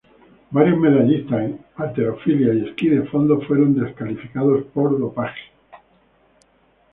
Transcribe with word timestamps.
Varios 0.49 0.79
medallistas 0.79 1.41
en 1.43 1.59
halterofilia 1.75 2.55
y 2.55 2.67
esquí 2.67 2.89
de 2.89 3.03
fondo 3.03 3.39
fueron 3.41 3.75
descalificados 3.79 4.63
por 4.73 4.97
dopaje. 4.97 5.51